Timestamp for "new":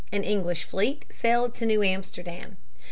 1.67-1.83